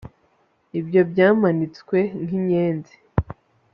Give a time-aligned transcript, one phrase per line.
[0.79, 2.95] Ibyo byamanitswe nkinyenzi